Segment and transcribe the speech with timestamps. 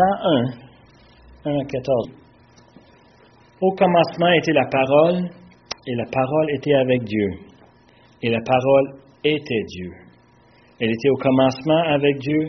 [0.00, 0.14] Jean
[1.44, 2.08] 1, 1 à 14.
[3.60, 5.28] Au commencement était la parole,
[5.86, 7.28] et la parole était avec Dieu,
[8.22, 9.90] et la parole était Dieu.
[10.80, 12.48] Elle était au commencement avec Dieu.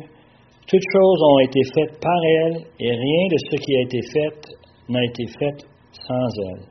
[0.67, 4.53] Toutes choses ont été faites par elle, et rien de ce qui a été fait
[4.87, 5.65] n'a été fait
[6.07, 6.63] sans elle.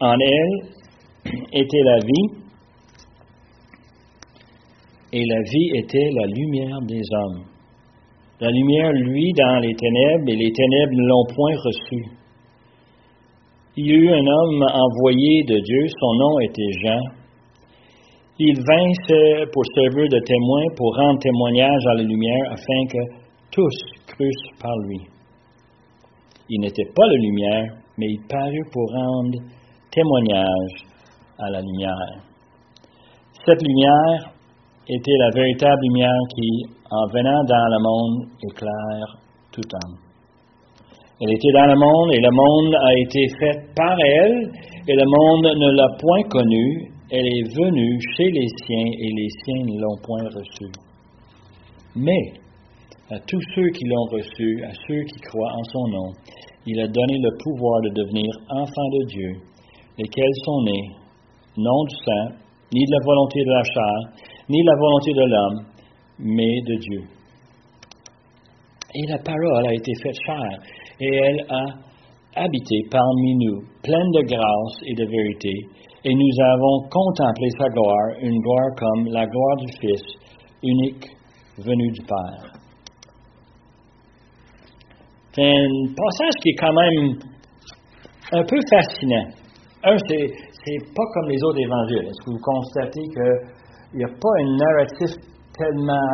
[0.00, 2.28] En elle était la vie,
[5.12, 7.57] et la vie était la lumière des hommes.
[8.40, 12.06] La lumière, lui, dans les ténèbres, et les ténèbres ne l'ont point reçue.
[13.76, 17.00] Il y a eu un homme envoyé de Dieu, son nom était Jean.
[18.38, 22.98] Il vint pour servir de témoin, pour rendre témoignage à la lumière, afin que
[23.50, 25.00] tous crussent par lui.
[26.48, 29.38] Il n'était pas la lumière, mais il parut pour rendre
[29.90, 30.86] témoignage
[31.40, 32.22] à la lumière.
[33.44, 34.32] Cette lumière
[34.88, 39.16] était la véritable lumière qui, en venant dans le monde, éclaire
[39.52, 39.96] tout homme.
[41.20, 44.52] Elle était dans le monde et le monde a été fait par elle
[44.86, 46.92] et le monde ne l'a point connue.
[47.10, 50.72] Elle est venue chez les siens et les siens ne l'ont point reçue.
[51.96, 52.38] Mais
[53.10, 56.12] à tous ceux qui l'ont reçue, à ceux qui croient en son nom,
[56.66, 59.32] il a donné le pouvoir de devenir enfants de Dieu,
[59.98, 60.88] lesquels sont nés,
[61.56, 62.36] non du sang,
[62.72, 63.98] ni de la volonté de la chair,
[64.50, 65.64] ni la volonté de l'homme,
[66.18, 67.02] mais de Dieu.
[68.94, 70.58] Et la parole a été faite chair,
[71.00, 71.64] et elle a
[72.36, 75.52] habité parmi nous, pleine de grâce et de vérité,
[76.04, 80.02] et nous avons contemplé sa gloire, une gloire comme la gloire du Fils,
[80.62, 81.06] unique,
[81.58, 82.52] venu du Père.
[85.34, 87.18] C'est un passage qui est quand même
[88.32, 89.28] un peu fascinant.
[89.84, 92.08] Un, c'est, pas comme les autres évangiles.
[92.08, 93.58] Est-ce que vous constatez que
[93.94, 95.16] il n'y a pas un narratif
[95.58, 96.08] tellement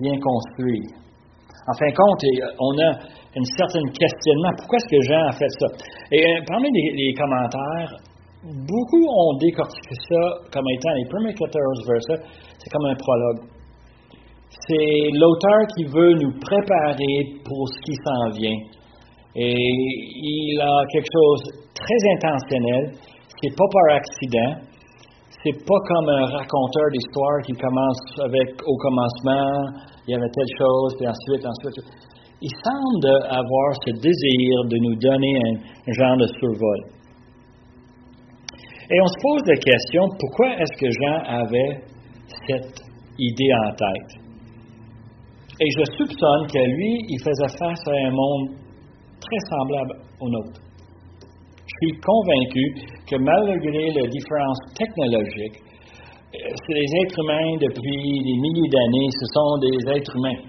[0.00, 0.82] bien construit.
[1.68, 2.24] En fin de compte,
[2.58, 2.90] on a
[3.36, 4.52] un certain questionnement.
[4.58, 5.66] Pourquoi est-ce que Jean a fait ça?
[6.10, 7.94] Et euh, parmi les, commentaires,
[8.42, 10.22] beaucoup ont décortiqué ça
[10.52, 12.24] comme étant les premiers 14 versets,
[12.58, 13.46] c'est comme un prologue.
[14.66, 18.58] C'est l'auteur qui veut nous préparer pour ce qui s'en vient.
[19.36, 22.92] Et il a quelque chose de très intentionnel,
[23.42, 24.69] n'est pas par accident,
[25.42, 29.72] c'est pas comme un raconteur d'histoire qui commence avec au commencement,
[30.06, 31.80] il y avait telle chose, puis ensuite, ensuite.
[32.42, 36.80] Il semble avoir ce désir de nous donner un, genre de survol.
[38.90, 41.84] Et on se pose la question, pourquoi est-ce que Jean avait
[42.46, 42.80] cette
[43.18, 44.20] idée en tête?
[45.60, 48.56] Et je soupçonne que lui, il faisait face à un monde
[49.20, 50.60] très semblable au nôtre.
[51.70, 52.64] Je suis convaincu
[53.06, 55.60] que malgré les différences technologiques,
[56.30, 60.42] euh, c'est les êtres humains depuis des milliers d'années, ce sont des êtres humains.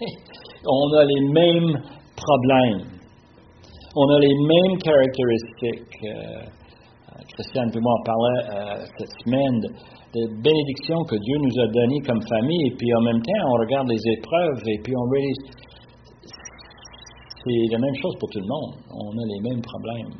[0.68, 1.72] On a les mêmes
[2.16, 2.84] problèmes.
[3.96, 6.04] On a les mêmes caractéristiques.
[6.04, 6.66] Euh,
[7.32, 12.00] Christiane et moi en parlait euh, cette semaine de, bénédictions que Dieu nous a données
[12.06, 15.66] comme famille, et puis en même temps, on regarde les épreuves, et puis on réalise
[17.46, 18.74] c'est la même chose pour tout le monde.
[18.90, 20.10] On a les mêmes problèmes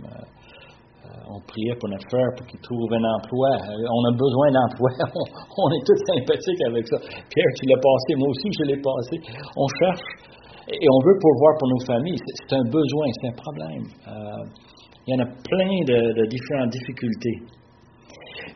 [1.26, 3.50] on priait pour notre frère pour qu'il trouve un emploi.
[3.58, 4.90] Euh, on a besoin d'emploi.
[5.58, 6.98] On, est tous sympathiques avec ça.
[7.02, 8.14] Pierre, tu l'as passé.
[8.14, 9.14] Moi aussi, je l'ai passé.
[9.56, 10.06] On cherche
[10.70, 12.20] et on veut pourvoir pour nos familles.
[12.22, 13.84] C'est un besoin, c'est un problème.
[14.06, 14.44] Euh,
[15.06, 17.38] il y en a plein de, différentes difficultés.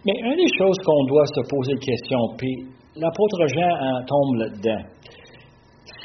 [0.06, 2.54] Mais une des choses qu'on doit se poser question, puis
[2.96, 4.82] l'apôtre Jean tombe là-dedans,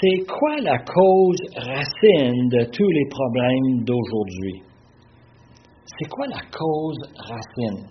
[0.01, 4.74] c'est quoi la cause racine de tous les problèmes d'aujourd'hui?
[5.97, 7.87] C'est quoi la cause racine?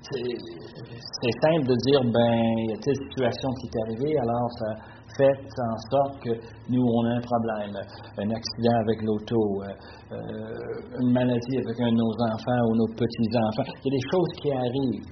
[0.00, 4.68] C'est simple de dire, ben, il y a telle situation qui est arrivée, alors ça
[5.16, 6.30] fait en sorte que
[6.70, 7.76] nous, on a un problème.
[8.16, 9.68] Un accident avec l'auto, euh,
[10.12, 13.68] euh, une maladie avec un de nos enfants ou nos petits-enfants.
[13.84, 15.04] Il y a des choses qui arrivent.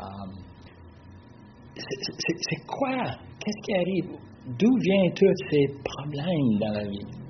[0.00, 0.30] Um,
[1.76, 3.16] c'est quoi?
[3.40, 4.18] Qu'est-ce qui arrive?
[4.58, 7.23] D'où viennent tous ces problèmes dans la vie?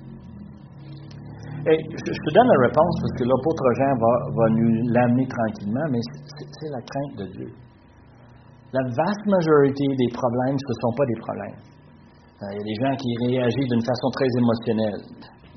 [1.65, 6.01] Et je, te donne la réponse parce que l'apôtre Jean va, nous l'amener tranquillement, mais
[6.37, 7.49] c'est la crainte de Dieu.
[8.71, 11.59] La vaste majorité des problèmes, ce ne sont pas des problèmes.
[12.37, 15.01] Euh, il y a des gens qui réagissent d'une façon très émotionnelle.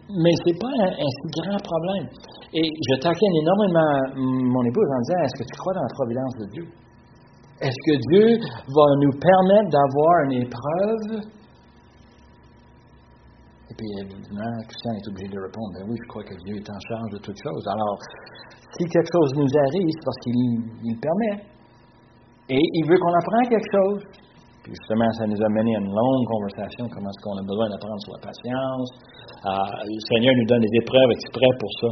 [0.09, 2.07] Mais ce n'est pas un, si grand problème.
[2.57, 6.35] Et je taquine énormément mon épouse en disant Est-ce que tu crois dans la providence
[6.41, 6.67] de Dieu?
[7.61, 11.37] Est-ce que Dieu va nous permettre d'avoir une épreuve
[13.79, 16.81] puis évidemment, Christian est obligé de répondre, ben oui, je crois que Dieu est en
[16.91, 17.65] charge de toutes choses.
[17.71, 17.99] Alors,
[18.75, 20.35] si quelque chose nous arrive, c'est parce qu'il
[20.83, 21.47] le permet.
[22.51, 24.03] Et il veut qu'on apprenne quelque chose.
[24.67, 27.71] Puis justement, ça nous a mené à une longue conversation, comment est-ce qu'on a besoin
[27.71, 28.91] d'apprendre sur la patience.
[29.47, 31.91] Euh, le Seigneur nous donne des épreuves exprès pour ça.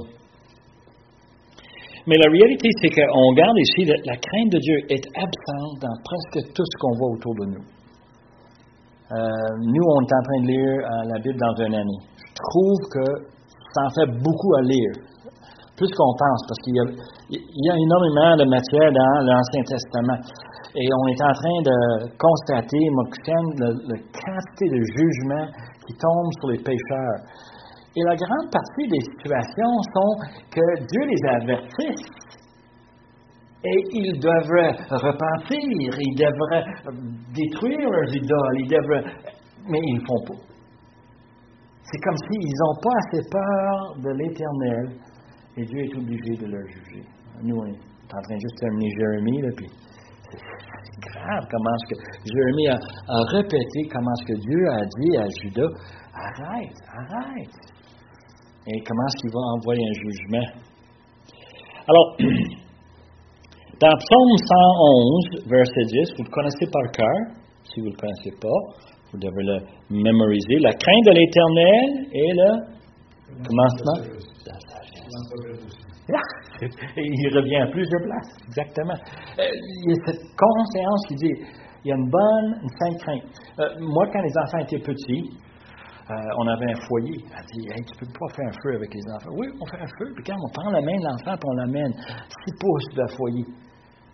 [2.11, 5.97] Mais la réalité, c'est qu'on garde ici, la, la crainte de Dieu est absente dans
[6.03, 7.75] presque tout ce qu'on voit autour de nous.
[9.06, 9.19] Euh,
[9.62, 12.03] nous, on est en train de lire euh, la Bible dans une année.
[12.26, 13.06] Je trouve que
[13.70, 14.93] ça en fait beaucoup à lire,
[15.79, 20.19] plus qu'on pense, parce qu'il y, a énormément de matière dans l'Ancien Testament.
[20.75, 21.76] Et on est en train de
[22.19, 25.47] constater, la, la quantité de jugement
[25.87, 27.20] qui tombe sur les pécheurs.
[27.94, 30.12] Et la grande partie des situations sont
[30.50, 32.05] que Dieu les avertisse
[33.64, 36.64] et ils devraient repentir, ils devraient
[37.35, 39.05] détruire leurs idoles, ils devraient,
[39.69, 40.41] mais ils ne font pas.
[41.82, 44.99] C'est comme s'ils n'ont pas assez peur de l'Éternel
[45.56, 47.03] et Dieu est obligé de leur juger.
[47.43, 49.67] Nous, on est en train de juste terminer Jérémie, là, puis
[50.31, 52.79] c'est grave comment est-ce que Jérémie a,
[53.09, 55.73] a, répété comment est-ce que Dieu a dit à Judas,
[56.12, 57.56] arrête, arrête.
[58.69, 60.49] Et comment est-ce qu'il va envoyer un jugement?
[61.88, 62.17] Alors,
[63.78, 67.12] Dans Psaume 111, verset 10, vous le connaissez par cœur.
[67.62, 68.58] Si vous ne le connaissez pas,
[69.12, 70.61] vous devez le mémoriser.
[70.61, 72.64] La crainte de l'Éternel est le
[73.44, 74.00] commencement.
[76.96, 78.96] Il revient à plusieurs places, exactement.
[79.38, 81.34] Euh, il y a cette conscience qui dit
[81.84, 83.25] il y a une bonne, une sainte crainte.
[83.61, 85.37] Euh, moi, quand les enfants étaient petits,
[86.08, 87.19] euh, on avait un foyer.
[87.19, 89.35] Elle dit hey, Tu peux pas faire un feu avec les enfants.
[89.35, 90.12] Oui, on fait un feu.
[90.14, 93.44] Puis quand on prend la main de l'enfant et on l'amène six pouces de foyer.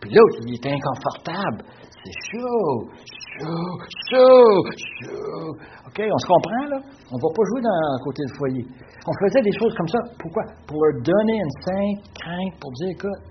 [0.00, 1.62] Puis l'autre, il est inconfortable.
[2.02, 2.90] C'est chaud,
[3.38, 3.72] chaud,
[4.10, 5.52] chaud, chaud.
[5.86, 6.78] OK, on se comprend, là?
[7.12, 8.64] On ne va pas jouer dans côté du foyer.
[9.06, 9.98] On faisait des choses comme ça.
[10.18, 10.42] Pourquoi?
[10.66, 13.22] Pour leur donner une sainte crainte, pour dire, écoute,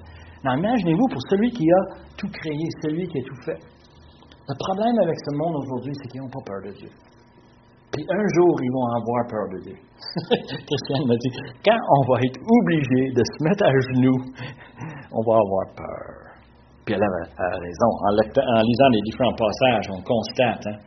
[0.46, 1.82] imaginez-vous pour celui qui a
[2.16, 3.60] tout créé, celui qui a tout fait.
[3.60, 6.90] Le problème avec ce monde aujourd'hui, c'est qu'ils n'ont pas peur de Dieu.
[7.92, 9.76] Puis un jour, ils vont avoir peur de Dieu.
[10.66, 11.32] Christiane m'a dit,
[11.64, 14.22] quand on va être obligé de se mettre à genoux,
[15.12, 16.32] on va avoir peur.
[16.86, 17.90] Puis elle a, raison.
[18.08, 20.68] En, lisant les différents passages, on constate.
[20.68, 20.80] Hein.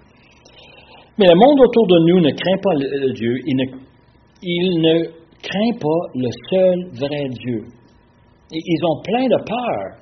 [1.19, 2.75] Mais le monde autour de nous ne craint pas
[3.15, 3.35] Dieu.
[3.47, 3.67] Il ne,
[4.43, 7.63] il ne craint pas le seul vrai Dieu.
[8.51, 10.01] Ils ont plein de peur,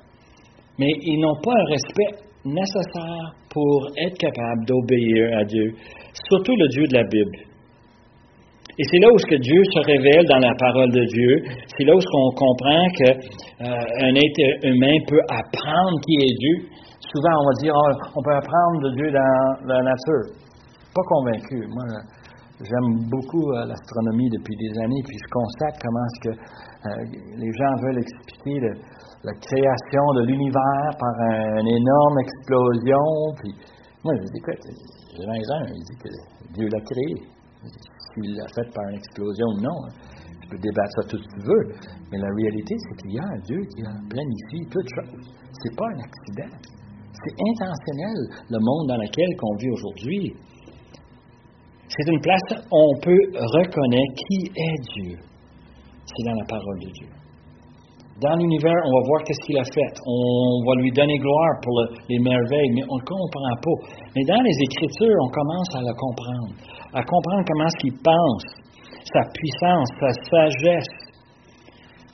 [0.79, 5.73] mais ils n'ont pas un respect nécessaire pour être capable d'obéir à Dieu,
[6.29, 7.53] surtout le Dieu de la Bible.
[8.79, 11.45] Et c'est là où ce que Dieu se révèle dans la parole de Dieu.
[11.77, 16.55] C'est là où on comprend qu'un euh, être humain peut apprendre qui est Dieu.
[16.97, 20.25] Souvent, on va dire, oh, on peut apprendre de Dieu dans la nature.
[20.89, 21.67] Pas convaincu.
[21.69, 21.85] Moi,
[22.65, 27.51] j'aime beaucoup euh, l'astronomie depuis des années, puis je constate comment est-ce que euh, les
[27.53, 28.57] gens veulent expliquer
[29.23, 31.15] la création de l'univers par
[31.59, 33.07] une énorme explosion.
[33.39, 33.51] Puis,
[34.03, 34.63] moi, je dis, écoute,
[35.15, 36.11] j'ai 20 ans, il dit que
[36.53, 37.33] Dieu l'a créé
[37.63, 39.79] s'il l'a fait par une explosion ou non.
[40.41, 41.63] Tu peux débattre ça tout ce que tu veux,
[42.11, 45.31] mais la réalité, c'est qu'il y a un Dieu qui a planifié toutes choses.
[45.63, 46.57] C'est pas un accident.
[47.13, 48.19] C'est intentionnel,
[48.49, 50.35] le monde dans lequel on vit aujourd'hui.
[51.87, 55.17] C'est une place où on peut reconnaître qui est Dieu.
[56.05, 57.22] C'est dans la parole de Dieu.
[58.23, 59.91] Dans l'univers, on va voir qu'est-ce qu'il a fait.
[60.07, 61.75] On va lui donner gloire pour
[62.07, 63.77] les merveilles, mais on ne comprend pas.
[64.15, 66.55] Mais dans les Écritures, on commence à le comprendre,
[66.95, 68.45] à comprendre comment est-ce qu'il pense,
[69.11, 70.95] sa puissance, sa sagesse,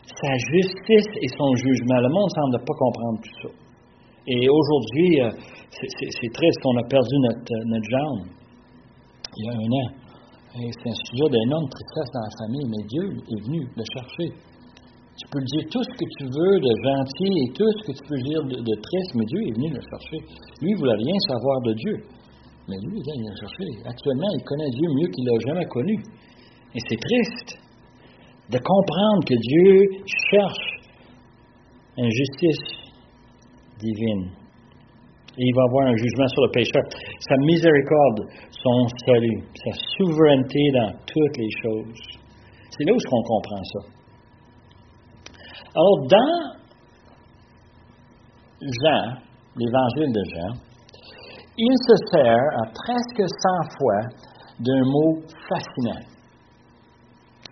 [0.09, 2.01] sa justice et son jugement.
[2.01, 3.51] Le monde semble pas comprendre tout ça.
[4.25, 5.29] Et aujourd'hui, euh,
[5.69, 8.39] c'est triste, on a perdu notre, notre jambe
[9.37, 9.87] il y a un an.
[10.57, 14.48] C'est un sujet d'énorme tristesse dans la famille, mais Dieu est venu le chercher.
[15.19, 18.03] Tu peux dire tout ce que tu veux de gentil et tout ce que tu
[18.07, 20.19] peux dire de, triste, mais Dieu est venu le chercher.
[20.63, 21.97] Lui, il ne voulait rien savoir de Dieu.
[22.69, 23.67] Mais lui, il vient le chercher.
[23.83, 25.95] Actuellement, il connaît Dieu mieux qu'il l'a jamais connu.
[26.73, 27.59] Et c'est triste
[28.47, 30.67] de comprendre que Dieu cherche
[31.97, 32.79] une justice
[33.77, 34.31] divine.
[35.35, 36.83] Et il va avoir un jugement sur le pécheur.
[37.27, 42.19] Sa miséricorde, son salut, sa souveraineté dans toutes les choses.
[42.71, 43.98] C'est là où on comprend ça.
[45.75, 46.59] Alors, dans
[48.61, 49.21] Jean,
[49.55, 50.53] l'évangile de Jean,
[51.57, 54.01] il se sert à presque 100 fois
[54.59, 56.03] d'un mot fascinant.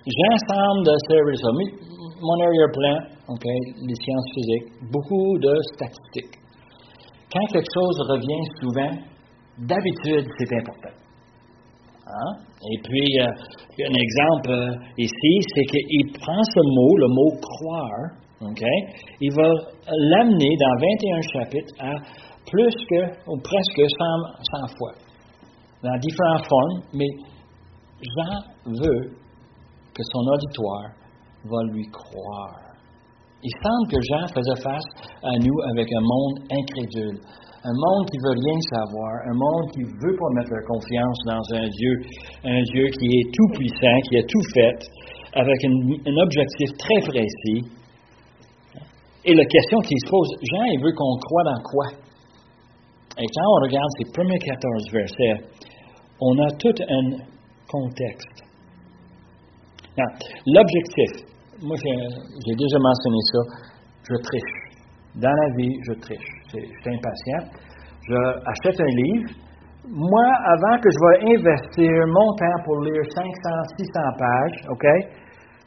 [0.05, 1.50] Jean semble de servir ça.
[2.19, 2.97] Mon arrière-plan,
[3.27, 6.39] OK, les sciences physiques, beaucoup de statistiques.
[7.31, 8.93] Quand quelque chose revient souvent,
[9.59, 11.07] d'habitude, c'est important.
[12.08, 12.34] Hein?
[12.72, 18.28] Et puis, euh, un exemple euh, ici, c'est qu'il prend ce mot, le mot croire?
[19.20, 19.50] Il va
[19.88, 21.94] l'amener dans 21 chapitres à
[22.46, 23.88] plus que, ou presque 100,
[24.62, 24.92] 100 fois,
[25.84, 27.10] dans différentes formes, mais
[28.00, 29.10] Jean veut
[29.94, 30.92] que son auditoire
[31.46, 32.68] va lui croire.
[33.44, 34.86] Il semble que Jean faisait face
[35.24, 37.20] à nous avec un monde incrédule,
[37.64, 41.44] un monde qui veut rien savoir, un monde qui veut pas mettre leur confiance dans
[41.58, 41.94] un Dieu,
[42.46, 44.80] un Dieu qui est tout puissant, qui a tout fait,
[45.34, 47.62] avec un objectif très précis.
[49.26, 51.88] Et la question qui se pose, Jean, il veut qu'on croit dans quoi?
[53.20, 55.44] Et quand on regarde ces premiers 14 versets,
[56.22, 57.18] on a tout un
[57.68, 58.44] contexte.
[60.46, 61.26] L'objectif,
[61.62, 63.40] moi j'ai déjà mentionné ça,
[64.08, 64.56] je triche.
[65.16, 66.37] Dans la vie, je triche.
[66.54, 67.44] Je suis impatient.
[68.08, 69.30] J'achète un livre.
[69.88, 73.24] Moi, avant que je vais investir mon temps pour lire 500,
[73.77, 74.86] 600 pages, OK?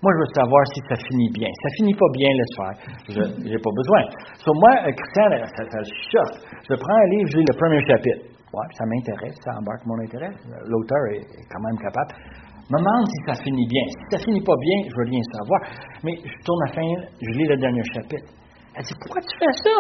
[0.02, 1.48] Moi, je veux savoir si ça finit bien.
[1.60, 2.76] Ça finit pas bien, laisse faire.
[3.04, 4.00] Je n'ai pas besoin.
[4.48, 6.36] Moi, Christian, ça, ça choque.
[6.68, 8.24] Je prends un livre, je lis le premier chapitre.
[8.52, 10.32] Ouais, ça m'intéresse, ça embarque mon intérêt.
[10.66, 12.12] L'auteur est, quand même capable.
[12.72, 13.84] Me demande si ça finit bien.
[13.88, 15.60] Si ça finit pas bien, je veux rien savoir.
[16.02, 16.88] Mais je tourne à fin,
[17.20, 18.28] je lis le dernier chapitre.
[18.74, 19.76] Elle dit, pourquoi tu fais ça?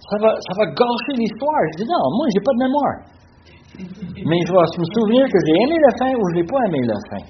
[0.00, 1.62] Ça va, ça va gâcher l'histoire.
[1.72, 2.96] Je dis, non, moi, j'ai pas de mémoire.
[4.24, 6.80] Mais je vais me souvenir que j'ai aimé la fin ou je n'ai pas aimé
[6.86, 7.24] la fin.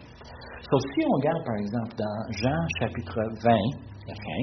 [0.70, 3.50] Sauf si on regarde, par exemple, dans Jean chapitre 20,
[4.11, 4.42] la fin,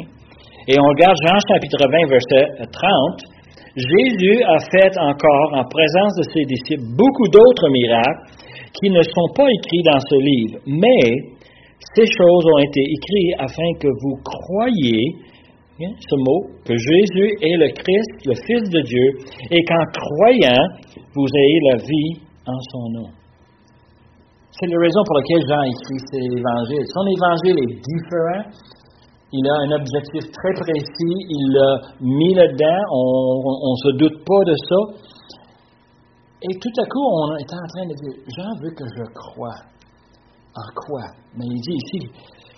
[0.67, 3.33] et on regarde Jean chapitre 20, verset 30,
[3.75, 8.31] Jésus a fait encore, en présence de ses disciples, beaucoup d'autres miracles
[8.79, 10.57] qui ne sont pas écrits dans ce livre.
[10.67, 11.03] Mais
[11.95, 15.03] ces choses ont été écrites afin que vous croyiez,
[15.85, 19.07] hein, ce mot, que Jésus est le Christ, le Fils de Dieu,
[19.51, 20.63] et qu'en croyant,
[21.15, 23.09] vous ayez la vie en son nom.
[24.51, 26.85] C'est la raison pour laquelle Jean écrit cet évangile.
[26.93, 28.43] Son évangile est différent.
[29.33, 31.15] Il a un objectif très précis.
[31.25, 32.81] Il l'a mis là-dedans.
[32.91, 34.79] On ne se doute pas de ça.
[36.43, 39.57] Et tout à coup, on est en train de dire, Jean veut que je croie.
[40.55, 41.01] En quoi?
[41.35, 42.11] Mais il dit ici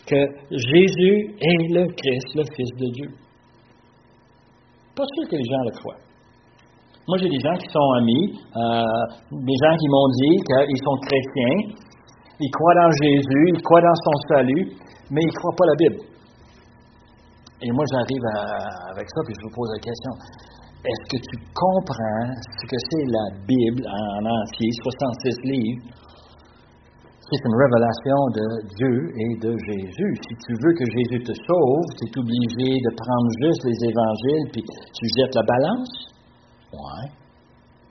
[0.08, 0.22] que
[0.52, 3.10] Jésus est le Christ, le Fils de Dieu.
[4.96, 6.02] Pas sûr que les gens le croient.
[7.08, 10.98] Moi, j'ai des gens qui sont amis, euh, des gens qui m'ont dit qu'ils sont
[11.06, 11.86] chrétiens,
[12.40, 14.66] ils croient dans Jésus, ils croient dans son salut,
[15.12, 16.02] mais ils ne croient pas la Bible.
[17.62, 18.26] Et moi, j'arrive
[18.92, 20.12] avec ça, puis je vous pose la question.
[20.86, 25.82] Est-ce que tu comprends ce que c'est la Bible en entier, 66 livres?
[27.26, 28.46] C'est une révélation de
[28.78, 30.12] Dieu et de Jésus.
[30.22, 34.48] Si tu veux que Jésus te sauve, tu es obligé de prendre juste les évangiles
[34.54, 35.94] puis tu jettes la balance?
[36.72, 37.10] Ouais.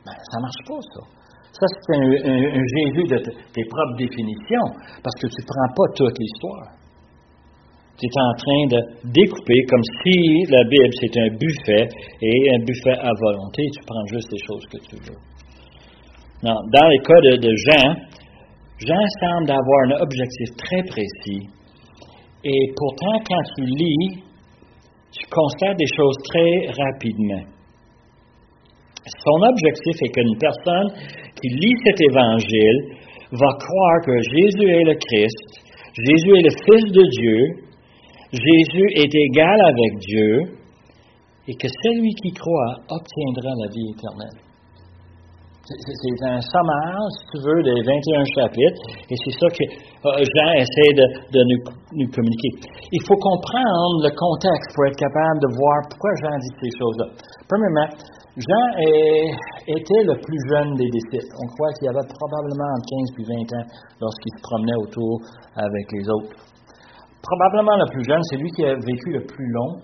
[0.07, 1.03] Ben, ça marche pas, ça.
[1.51, 4.69] Ça, c'est un, Jésus de tes propres définitions,
[5.03, 6.75] parce que tu ne prends pas toute l'histoire
[7.99, 8.81] tu es en train de
[9.15, 10.19] découper comme si
[10.51, 11.87] la Bible c'est un buffet
[12.21, 15.21] et un buffet à volonté, tu prends juste les choses que tu veux.
[16.43, 17.95] Non, dans le cas de, Jean,
[18.79, 21.49] Jean semble avoir un objectif très précis
[22.45, 24.23] et pourtant quand tu lis,
[25.13, 27.45] tu constates des choses très rapidement.
[29.07, 30.89] Son objectif est qu'une personne
[31.41, 32.79] qui lit cet évangile
[33.33, 35.65] va croire que Jésus est le Christ,
[35.97, 37.65] Jésus est le Fils de Dieu,
[38.33, 40.39] Jésus est égal avec Dieu
[41.47, 44.44] et que celui qui croit obtiendra la vie éternelle.
[45.65, 50.51] C'est un sommage, si tu veux, des 21 chapitres, et c'est ça que euh, Jean
[50.61, 52.53] essaie de, nous, communiquer.
[52.93, 57.07] Il faut comprendre le contexte pour être capable de voir pourquoi Jean dit ces choses-là.
[57.49, 57.89] Premièrement,
[58.37, 58.67] Jean
[59.65, 61.33] était le plus jeune des disciples.
[61.33, 63.67] On croit qu'il avait probablement entre 15 et 20 ans
[64.05, 65.17] lorsqu'il se promenait autour
[65.57, 66.45] avec les autres
[67.25, 69.81] probablement le plus jeune, c'est lui qui a vécu le plus long.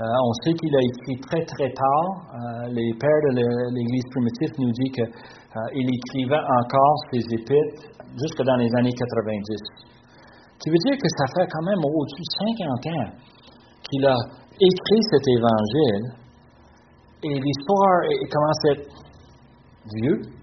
[0.00, 2.08] Euh, on sait qu'il a écrit très très tard.
[2.32, 7.84] Euh, les pères de l'Église primitive nous disent qu'il euh, écrivait encore ses épîtres
[8.16, 8.96] jusque dans les années 90.
[8.96, 13.12] Ce qui veut dire que ça fait quand même au-dessus de 50 ans
[13.84, 14.16] qu'il a
[14.56, 16.04] écrit cet évangile
[17.22, 18.00] et l'histoire
[18.32, 18.88] commence à être
[20.00, 20.39] vieux,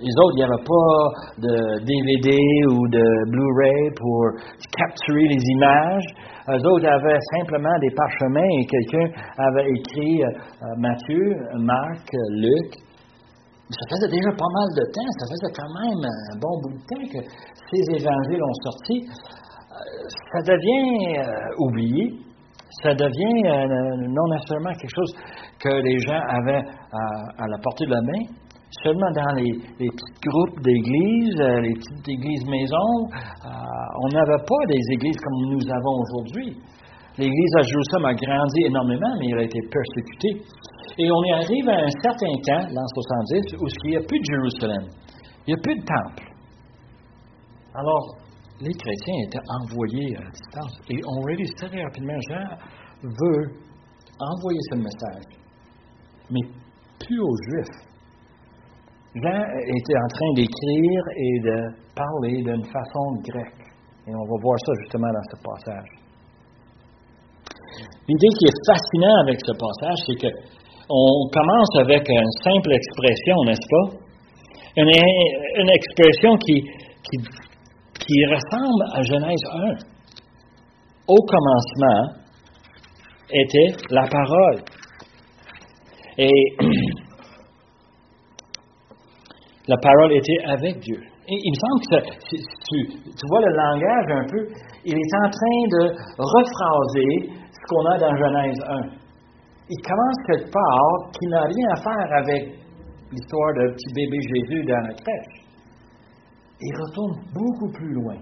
[0.00, 0.98] les autres, il n'y avait pas
[1.38, 2.30] de DVD
[2.70, 4.30] ou de Blu-ray pour
[4.78, 6.06] capturer les images.
[6.48, 9.06] Les autres avaient simplement des parchemins et quelqu'un
[9.38, 12.74] avait écrit euh, Matthieu, Marc, Luc.
[13.70, 16.84] Ça faisait déjà pas mal de temps, ça faisait quand même un bon bout de
[16.84, 17.24] temps que
[17.72, 19.02] ces évangiles ont sorti.
[19.02, 21.18] Euh, ça devient
[21.58, 22.12] oublié,
[22.82, 23.42] ça devient
[24.10, 25.14] non nécessairement quelque chose
[25.58, 26.62] que les gens avaient
[27.38, 28.43] à la portée de la main
[28.82, 32.94] seulement dans les, petits groupes d'églises, euh, les petites églises maisons.
[33.12, 36.56] Euh, on n'avait pas des églises comme nous avons aujourd'hui.
[37.16, 40.42] L'Église à Jérusalem a grandi énormément, mais elle a été persécutée.
[40.98, 44.18] Et on y arrive à un certain temps, l'an 70, où il n'y a plus
[44.18, 44.90] de Jérusalem.
[45.46, 46.34] Il n'y a plus de temple.
[47.74, 48.16] Alors,
[48.60, 50.78] les chrétiens étaient envoyés à distance.
[50.90, 52.56] Et on réalise très rapidement, Jean
[53.02, 53.50] veut
[54.18, 55.24] envoyer ce message,
[56.30, 56.40] mais
[56.98, 57.93] plus aux Juifs.
[59.14, 61.56] Jean était en train d'écrire et de
[61.94, 63.64] parler d'une façon grecque.
[64.06, 65.90] Et on va voir ça justement dans ce passage.
[68.08, 70.30] L'idée qui est fascinante avec ce passage, c'est que
[70.90, 73.86] on commence avec une simple expression, n'est-ce pas?
[74.76, 77.16] Une, expression qui, qui,
[78.00, 79.94] qui ressemble à Genèse 1.
[81.08, 82.24] Au commencement
[83.30, 84.60] était la parole.
[86.18, 86.56] Et
[89.66, 91.00] la parole était avec Dieu.
[91.26, 94.44] Et il me semble que tu, tu, vois le langage un peu,
[94.84, 95.82] il est en train de
[96.18, 99.04] rephraser ce qu'on a dans Genèse 1.
[99.70, 102.42] Il commence quelque part qui n'a rien à faire avec
[103.10, 105.44] l'histoire de petit bébé Jésus dans la crèche.
[106.60, 108.16] Il retourne beaucoup plus loin.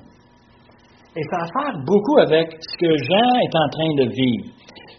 [1.15, 4.47] Et ça a à faire beaucoup avec ce que Jean est en train de vivre.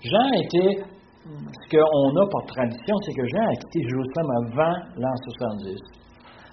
[0.03, 0.83] Jean était,
[1.23, 6.02] ce qu'on a par tradition, c'est que Jean a quitté Jérusalem avant l'an 70.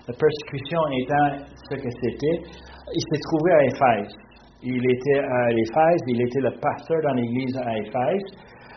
[0.09, 2.37] La persécution étant ce que c'était,
[2.93, 4.13] il s'est trouvé à Éphèse.
[4.63, 8.25] Il était à Éphèse, il était le pasteur dans l'église à Éphèse.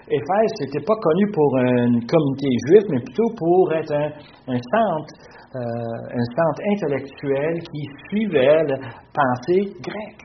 [0.07, 4.11] Éphèse, n'était pas connu pour une communauté juive, mais plutôt pour être un,
[4.49, 5.59] euh,
[6.11, 8.77] un centre intellectuel qui suivait la
[9.13, 10.23] pensée grecque.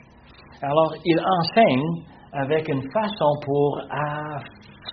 [0.62, 2.02] Alors, il enseigne
[2.32, 3.80] avec une façon pour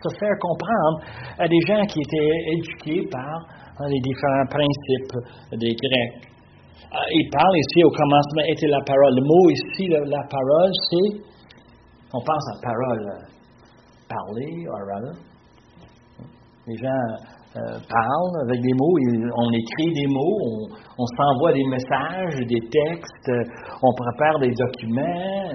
[0.04, 1.00] se faire comprendre
[1.40, 3.42] à des gens qui étaient éduqués par
[3.80, 6.36] hein, les différents principes des Grecs.
[6.96, 9.16] Euh, il parle ici au commencement était la parole.
[9.16, 11.20] Le mot ici, la, parole, c'est,
[12.14, 13.04] on pense à parole,
[14.08, 15.16] parler, or rather.
[16.68, 17.04] Les gens
[17.58, 18.96] euh, parlent avec des mots,
[19.38, 20.68] on écrit des mots,
[20.98, 23.32] on, s'envoie des messages, des textes,
[23.82, 25.52] on prépare des documents.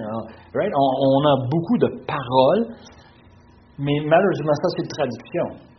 [0.54, 0.72] Right?
[0.74, 2.66] On, a beaucoup de paroles,
[3.78, 5.69] mais malheureusement, ça, c'est traduction.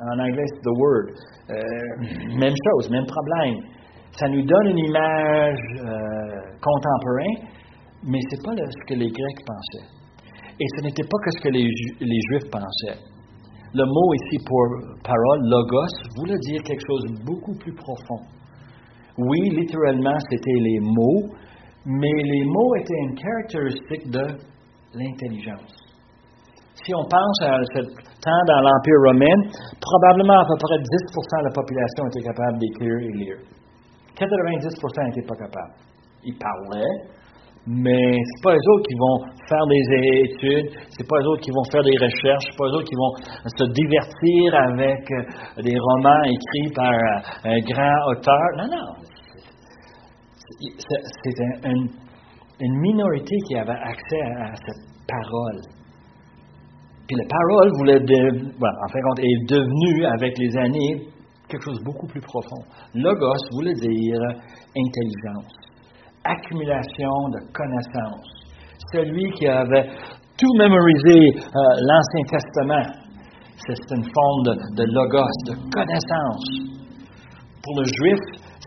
[0.00, 1.10] En anglais, c'est the word.
[1.50, 3.56] Euh, même chose, même problème.
[4.12, 7.48] Ça nous donne une image euh, contemporaine,
[8.04, 9.88] mais ce n'est pas ce que les Grecs pensaient.
[10.60, 11.66] Et ce n'était pas que ce que les,
[12.00, 13.00] les Juifs pensaient.
[13.74, 14.64] Le mot ici pour
[15.04, 18.24] parole, logos, voulait dire quelque chose de beaucoup plus profond.
[19.18, 21.34] Oui, littéralement, c'était les mots,
[21.84, 24.26] mais les mots étaient une caractéristique de
[24.94, 25.87] l'intelligence.
[26.88, 29.36] Si on pense à ce temps dans l'Empire romain,
[29.76, 33.36] probablement à peu près 10% de la population était capable d'écrire et lire.
[34.16, 35.76] 90% n'étaient pas capables.
[36.24, 36.96] Ils parlaient,
[37.68, 39.20] mais c'est pas les autres qui vont
[39.52, 39.84] faire des
[40.32, 42.96] études, c'est pas les autres qui vont faire des recherches, c'est pas les autres qui
[42.96, 43.12] vont
[43.52, 48.48] se divertir avec euh, des romans écrits par euh, un grand auteur.
[48.56, 48.96] Non, non.
[51.20, 51.36] C'est
[52.64, 55.77] une minorité qui avait accès à, cette parole.
[57.08, 61.08] Puis la parole est devenue avec les années
[61.48, 62.62] quelque chose de beaucoup plus profond.
[62.94, 64.20] Logos voulait dire
[64.76, 65.68] intelligence
[66.24, 68.28] accumulation de connaissances.
[68.92, 69.88] Celui qui avait
[70.36, 72.86] tout mémorisé euh, l'Ancien Testament,
[73.66, 74.42] c'est une forme
[74.76, 76.44] de, logos, de connaissance.
[77.62, 78.20] Pour le juif,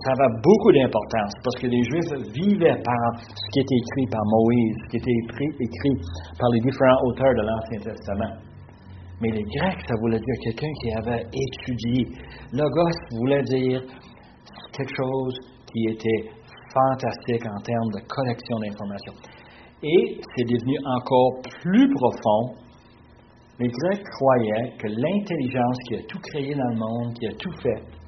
[0.03, 4.21] ça avait beaucoup d'importance parce que les Juifs vivaient par ce qui était écrit par
[4.25, 5.19] Moïse, ce qui était
[5.59, 5.95] écrit,
[6.39, 8.33] par les différents auteurs de l'Ancien Testament.
[9.21, 12.07] Mais les Grecs, ça voulait dire quelqu'un qui avait étudié.
[12.53, 13.81] Logos voulait dire
[14.73, 15.35] quelque chose
[15.71, 16.29] qui était
[16.73, 19.13] fantastique en termes de collection d'informations.
[19.83, 22.55] Et c'est devenu encore plus profond.
[23.59, 27.53] Les Grecs croyaient que l'intelligence qui a tout créé dans le monde, qui a tout
[27.61, 28.00] fait,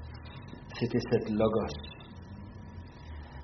[0.80, 1.94] c'était cette logos.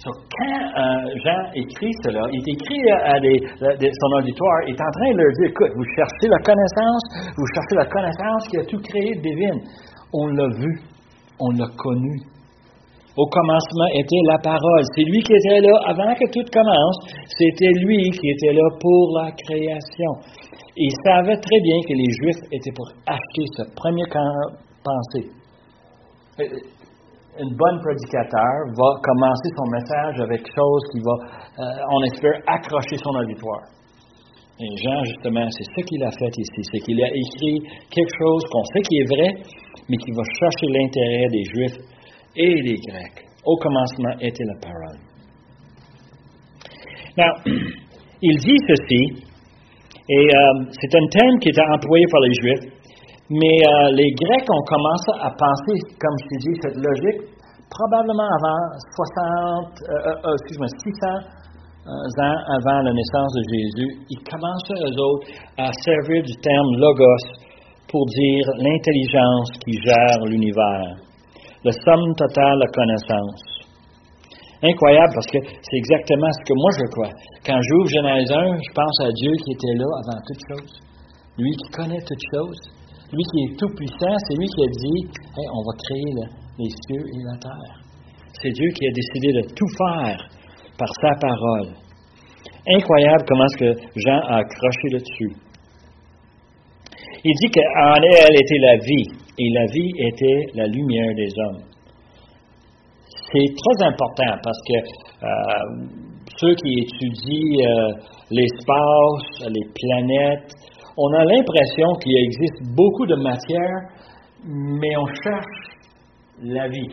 [0.05, 5.11] Donc, quand euh, Jean écrit cela, il écrit à, son auditoire, il est en train
[5.11, 7.03] de leur dire, écoute, vous cherchez la connaissance,
[7.35, 9.59] vous cherchez la connaissance qui a tout créé divine.
[10.13, 10.79] On l'a vu,
[11.39, 12.15] on l'a connu,
[13.19, 14.83] au commencement était la parole.
[14.95, 16.97] C'est lui qui était là avant que tout commence.
[17.37, 20.11] C'était lui qui était là pour la création.
[20.77, 24.05] Il savait très bien que les Juifs étaient pour acheter ce premier
[24.81, 25.27] pensée.
[27.39, 31.15] Euh, une bonne prédicateur va commencer son message avec quelque chose qui va,
[31.59, 33.63] euh, on espère, accrocher son auditoire.
[34.59, 36.61] Et Jean, justement, c'est ce qu'il a fait ici.
[36.71, 39.29] C'est qu'il a écrit quelque chose qu'on sait qui est vrai,
[39.87, 41.77] mais qui va chercher l'intérêt des Juifs
[42.35, 43.25] et les Grecs.
[43.45, 44.99] Au commencement était la parole.
[47.17, 47.33] Now,
[48.21, 49.25] il dit ceci,
[50.09, 50.29] Et
[50.71, 52.78] c'est un thème qui était employé par les Juifs,
[53.29, 53.57] mais
[53.93, 57.21] les Grecs ont commencé à penser, comme je t'ai dit, cette logique,
[57.69, 58.61] probablement avant
[58.95, 59.79] 60,
[60.33, 61.37] excuse-moi, 600
[61.87, 67.25] ans avant la naissance de Jésus, ils commençaient, eux autres, à servir du terme logos
[67.89, 70.97] pour dire l'intelligence qui gère l'univers,
[71.63, 73.43] la somme totale de connaissance.
[74.61, 77.13] Incroyable parce que c'est exactement ce que moi je crois.
[77.45, 80.71] Quand j'ouvre Genèse 1, je pense à Dieu qui était là avant toute chose.
[81.37, 82.61] Lui qui connaît toutes choses.
[83.11, 85.01] Lui qui est tout puissant, c'est lui qui a dit
[85.37, 86.13] on va créer
[86.59, 87.75] les cieux et la terre.
[88.41, 90.29] C'est Dieu qui a décidé de tout faire
[90.77, 91.73] par sa parole.
[92.67, 95.33] Incroyable comment est-ce que Jean a accroché là-dessus.
[97.23, 101.63] Il dit qu'en elle était la vie, et la vie était la lumière des hommes.
[103.31, 104.77] C'est très important parce que
[105.23, 105.87] euh,
[106.37, 107.91] ceux qui étudient euh,
[108.31, 110.53] l'espace, les planètes,
[111.01, 113.79] on a l'impression qu'il existe beaucoup de matière,
[114.45, 115.79] mais on cherche
[116.41, 116.89] la vie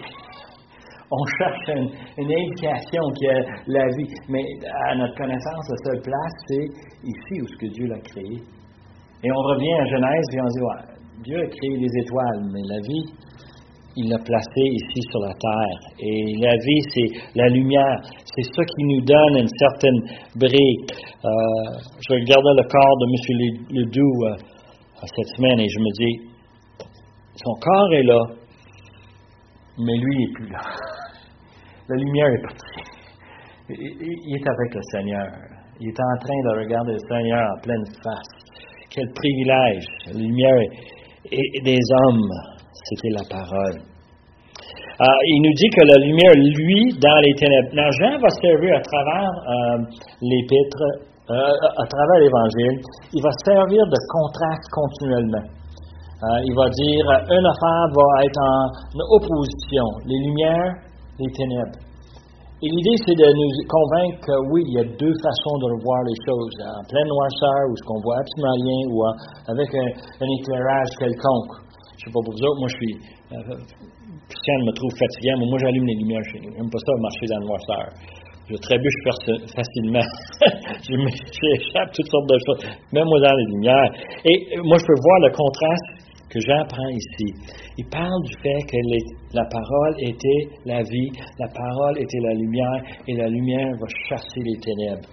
[1.11, 1.69] on cherche
[2.19, 4.13] une, indication qui est la vie.
[4.29, 4.43] Mais
[4.89, 6.67] à notre connaissance, la seule place, c'est
[7.05, 8.43] ici où ce que Dieu l'a créé.
[9.23, 12.63] Et on revient à Genèse et on dit, ouais, Dieu a créé les étoiles, mais
[12.69, 13.05] la vie,
[13.97, 15.79] il l'a placée ici sur la terre.
[15.99, 17.97] Et la vie, c'est la lumière.
[18.25, 20.01] C'est ça qui nous donne une certaine
[20.37, 20.93] brique.
[21.25, 21.31] Euh,
[22.07, 23.57] je regardais le corps de M.
[23.71, 24.37] Ledoux euh,
[25.03, 26.37] cette semaine et je me dis,
[27.37, 28.21] son corps est là,
[29.79, 30.61] mais lui n'est plus là.
[31.89, 32.97] La lumière est partie.
[33.69, 35.27] Il est avec le Seigneur.
[35.81, 38.47] Il est en train de regarder le Seigneur en pleine face.
[38.91, 39.85] Quel privilège.
[40.07, 40.61] La lumière
[41.31, 42.31] est, des hommes,
[42.85, 43.81] c'était la parole.
[44.99, 47.69] Ah, il nous dit que la lumière, lui, dans les ténèbres.
[47.77, 49.79] Now, Jean va servir à travers euh,
[50.23, 50.83] l'épître,
[51.29, 52.81] euh, à travers l'Évangile,
[53.13, 55.47] il va servir de contraste continuellement.
[56.17, 58.65] Euh, il va dire, une affaire va être en
[59.21, 59.85] opposition.
[60.09, 60.87] Les lumières
[61.19, 61.81] les ténèbres.
[62.65, 66.01] Et l'idée, c'est de nous convaincre que oui, il y a deux façons de voir
[66.09, 66.57] les choses.
[66.65, 68.97] En pleine noirceur, où ce qu'on voit absolument rien, ou
[69.53, 71.66] avec un, éclairage quelconque.
[71.97, 72.95] Je ne sais pas pour vous autres, moi je suis.
[73.33, 73.57] Euh,
[74.29, 76.53] Christiane me trouve fatiguant, mais moi j'allume les lumières chez nous.
[76.53, 77.87] J'aime pas ça marcher dans le noirceur.
[78.49, 79.01] Je trébuche
[79.57, 80.07] facilement.
[80.87, 83.91] J'échappe toutes sortes de choses, même moi dans les lumières.
[84.25, 87.29] Et euh, moi, je peux voir le contraste que j'apprends ici.
[87.79, 88.77] Il parle du fait que
[89.33, 94.41] la parole était la vie, la parole était la lumière, et la lumière va chasser
[94.45, 95.09] les ténèbres.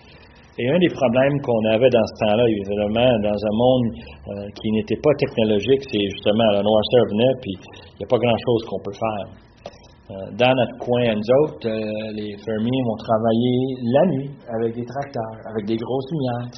[0.60, 4.70] Et un des problèmes qu'on avait dans ce temps-là, évidemment, dans un monde euh, qui
[4.78, 8.82] n'était pas technologique, c'est justement la noirceur venait, puis il n'y a pas grand-chose qu'on
[8.86, 9.26] peut faire.
[9.34, 14.86] Euh, dans notre coin, nous autres, euh, les fermiers vont travailler la nuit avec des
[14.86, 16.54] tracteurs, avec des grosses lumières.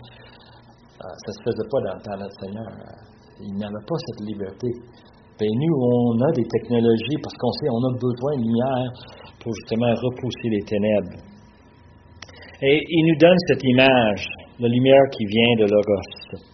[0.99, 2.71] ça ne se faisait pas dans le temps de notre Seigneur.
[3.47, 4.69] Il n'avait pas cette liberté.
[5.39, 8.87] Ben, nous, on a des technologies parce qu'on sait qu'on a besoin de lumière
[9.39, 11.34] pour justement repousser les ténèbres.
[12.61, 14.25] Et il nous donne cette image,
[14.59, 16.45] la lumière qui vient de Logos.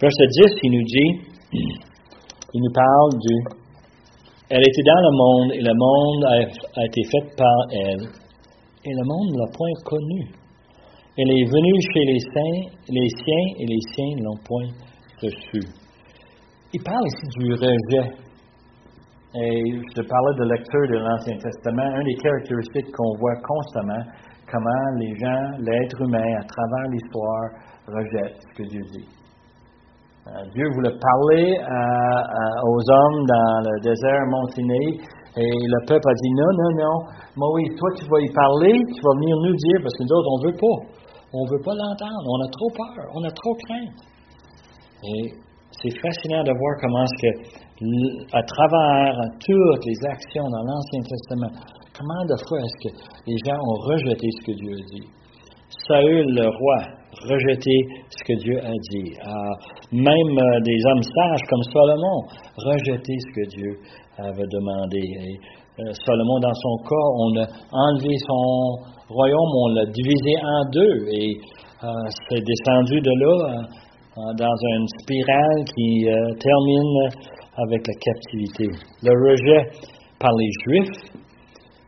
[0.00, 1.10] Verset 10, il nous dit,
[2.54, 3.34] il nous parle du
[4.50, 6.24] Elle était dans le monde et le monde
[6.76, 8.08] a, été fait par elle,
[8.84, 10.28] et le monde ne l'a point connue.
[11.16, 14.68] Elle est venue chez les saints, les siens, et les siens ne l'ont point
[16.74, 18.10] il parle ici du rejet.
[19.34, 19.62] Et
[19.96, 21.96] je parlais de lecture de l'Ancien Testament.
[21.96, 24.04] Une des caractéristiques qu'on voit constamment,
[24.52, 27.48] comment les gens, l'être humain, à travers l'histoire,
[27.88, 29.08] rejette ce que Dieu dit.
[30.28, 35.00] Euh, Dieu voulait parler aux hommes dans le désert Montiné,
[35.34, 36.96] et le peuple a dit non, non, non,
[37.34, 40.30] Moïse, toi tu vas y parler, tu vas venir nous dire, parce que nous autres,
[40.30, 40.78] on ne veut pas.
[41.34, 43.96] On ne veut pas l'entendre, on a trop peur, on a trop crainte.
[45.02, 45.32] Et
[45.80, 47.08] c'est fascinant de voir comment
[48.32, 51.56] à travers toutes les actions dans l'Ancien Testament,
[51.96, 52.92] comment de fois est-ce que
[53.26, 55.08] les gens ont rejeté ce que Dieu a dit?
[55.88, 56.78] Saül, le roi,
[57.28, 57.76] rejeté
[58.10, 59.12] ce que Dieu a dit.
[59.24, 59.54] Ah,
[59.90, 62.18] même euh, des hommes sages comme Salomon,
[62.56, 63.78] rejeté ce que Dieu
[64.18, 65.00] avait demandé.
[65.00, 65.36] Et,
[65.80, 68.76] euh, Salomon, dans son cas, on a enlevé son
[69.08, 71.08] royaume, on l'a divisé en deux.
[71.10, 71.36] Et
[71.84, 71.88] euh,
[72.28, 73.62] c'est descendu de là
[74.14, 76.04] Hein, dans une spirale qui
[76.38, 77.08] termine
[77.56, 78.66] avec la captivité.
[79.02, 79.70] Le rejet
[80.20, 81.21] par les Juifs,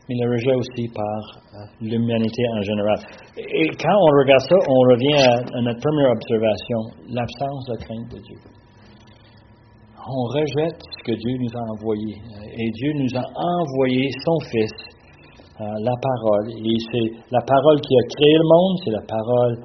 [0.08, 1.20] mais le rejet aussi par
[1.54, 2.98] euh, l'humanité en général.
[3.38, 8.20] Et quand on regarde ça, on revient à, notre première observation, l'absence de crainte de
[8.20, 8.38] Dieu.
[10.06, 12.12] On rejette ce que Dieu nous a envoyé.
[12.52, 14.76] Et Dieu nous a envoyé son Fils,
[15.60, 16.50] euh, la parole.
[16.52, 19.56] Et c'est la parole qui a créé le monde, c'est la parole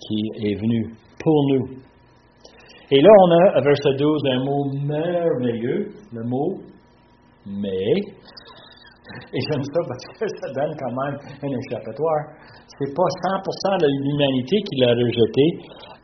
[0.00, 1.82] qui est venu pour nous.
[2.90, 6.62] Et là, on a, à verset 12, un mot merveilleux, le mot
[7.46, 7.94] mais.
[9.32, 12.22] Et j'aime ça parce que ça donne quand même un échappatoire.
[12.78, 15.44] C'est pas 100% de l'humanité qui l'a rejeté.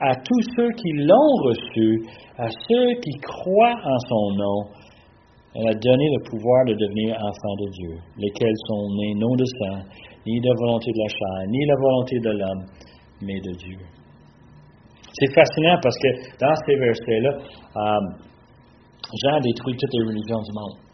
[0.01, 2.07] À tous ceux qui l'ont reçu,
[2.39, 4.59] à ceux qui croient en son nom,
[5.55, 9.45] elle a donné le pouvoir de devenir enfants de Dieu, lesquels sont nés non de
[9.59, 9.83] sang,
[10.27, 12.65] ni de volonté de la chair, ni de la volonté de l'homme,
[13.23, 13.79] mais de Dieu.
[15.19, 18.29] C'est fascinant parce que dans ces versets-là, euh,
[19.25, 20.88] Jean détruit toutes les religions du monde.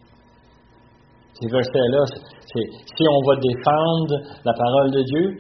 [1.41, 2.05] Ces versets-là,
[2.47, 5.37] c'est si on va défendre la parole de Dieu,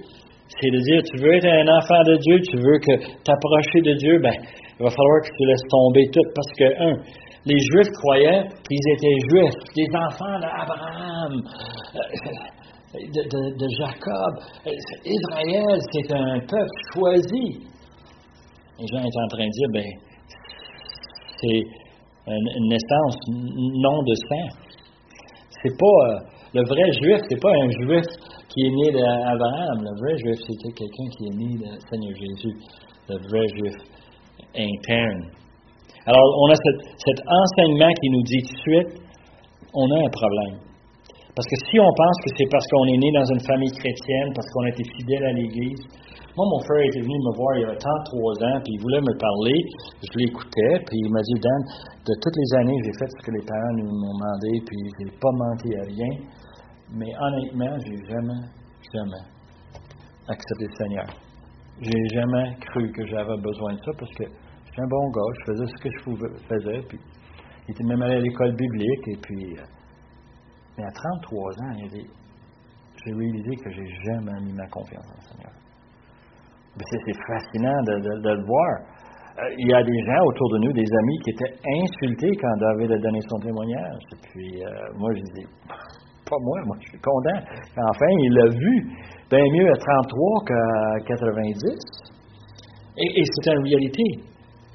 [0.61, 3.95] c'est de dire, tu veux être un enfant de Dieu, tu veux que t'approcher de
[3.95, 4.35] Dieu, ben,
[4.79, 6.95] il va falloir que tu laisses tomber tout parce que, un,
[7.47, 11.33] les Juifs croyaient qu'ils étaient Juifs, des enfants d'Abraham,
[11.95, 12.35] euh,
[12.95, 14.33] de, Jacob.
[15.05, 17.67] Israël, c'est un peuple choisi.
[18.79, 19.91] Les gens étaient en train de dire, ben,
[21.41, 21.63] c'est
[22.27, 24.64] une naissance non de sang.
[25.65, 26.19] C'est pas euh,
[26.53, 28.05] le vrai juif, c'est pas un juif
[28.53, 29.81] qui est né d'Abraham.
[29.81, 32.55] Le vrai juif, c'était quelqu'un qui est né du Seigneur Jésus,
[33.09, 33.73] le vrai juif
[34.55, 35.25] interne.
[36.05, 39.03] Alors, on a cet enseignement qui nous dit tout de suite,
[39.73, 40.61] on a un problème.
[41.35, 44.31] Parce que si on pense que c'est parce qu'on est né dans une famille chrétienne,
[44.35, 45.83] parce qu'on a été fidèle à l'Église,
[46.37, 49.03] moi, mon frère était venu me voir il y a 33 ans, puis il voulait
[49.03, 49.59] me parler.
[50.03, 51.61] Je l'écoutais, puis il m'a dit, Dan,
[52.07, 55.05] de toutes les années, j'ai fait ce que les parents nous m'ont demandé, puis je
[55.07, 56.13] n'ai pas manqué à rien.
[56.91, 58.43] Mais honnêtement, j'ai jamais,
[58.95, 59.25] jamais
[60.27, 61.07] accepté le Seigneur.
[61.83, 65.53] J'ai jamais cru que j'avais besoin de ça parce que j'étais un bon gars, je
[65.53, 65.99] faisais ce que je
[66.47, 66.99] faisais, puis
[67.67, 69.55] il était même allé à l'école biblique, et puis.
[70.77, 75.53] Mais à 33 ans, j'ai réalisé que j'ai jamais mis ma confiance en le Seigneur.
[76.79, 78.73] C'est fascinant de, le voir.
[79.39, 82.57] Euh, il y a des gens autour de nous, des amis, qui étaient insultés quand
[82.59, 84.03] David a donné son témoignage.
[84.13, 85.47] Et puis, euh, moi, je dis,
[86.29, 87.39] pas moi, moi, je suis content.
[87.91, 88.75] Enfin, il l'a vu.
[89.31, 92.15] Bien mieux à 33 qu'à 90.
[92.97, 94.03] Et, c'est une réalité.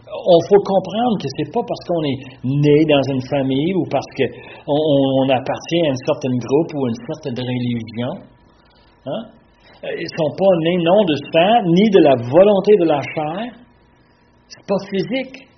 [0.09, 4.09] On faut comprendre que c'est pas parce qu'on est né dans une famille ou parce
[4.17, 8.13] qu'on on appartient à un certain groupe ou à une certaine religion.
[9.05, 9.23] Hein?
[9.83, 13.53] Ils ne sont pas nés non de sang, ni de la volonté de la chair.
[14.49, 15.49] C'est pas physique.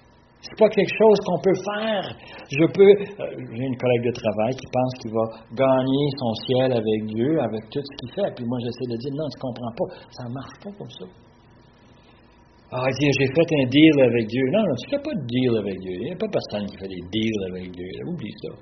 [0.41, 2.03] C'est pas quelque chose qu'on peut faire.
[2.49, 2.81] Je peux.
[2.81, 7.39] Euh, j'ai une collègue de travail qui pense qu'il va gagner son ciel avec Dieu,
[7.39, 8.33] avec tout ce qu'il fait.
[8.35, 9.95] Puis moi, j'essaie de dire non, tu comprends pas.
[10.09, 11.05] Ça ne marche pas comme ça.
[12.73, 14.43] Ah, j'ai fait un deal avec Dieu.
[14.53, 15.91] Non, non, tu ne fais pas de deal avec Dieu.
[15.91, 17.85] Il n'y a pas personne qui fait des deals avec Dieu.
[18.07, 18.55] Oublie ça.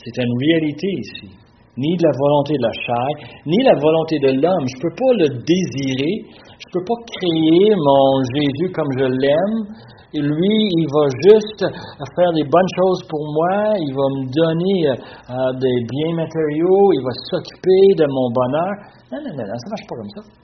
[0.00, 1.44] C'est une réalité ici
[1.76, 3.10] ni de la volonté de la chair,
[3.46, 4.66] ni la volonté de l'homme.
[4.70, 6.14] Je ne peux pas le désirer.
[6.30, 9.58] Je ne peux pas créer mon Jésus comme je l'aime.
[10.14, 11.66] Et lui, il va juste
[12.14, 13.74] faire des bonnes choses pour moi.
[13.74, 16.94] Il va me donner euh, des biens matériaux.
[16.94, 18.72] Il va s'occuper de mon bonheur.
[19.10, 20.43] Non, non, non, ça ne marche pas comme ça.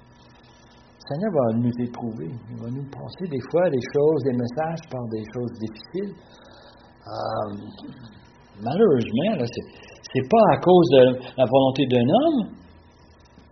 [1.10, 2.30] Seigneur va nous éprouver.
[2.30, 6.14] Il va nous passer des fois des choses, des messages par des choses difficiles.
[6.14, 7.50] Euh,
[8.62, 11.04] malheureusement, c'est n'est pas à cause de
[11.36, 12.54] la volonté d'un homme,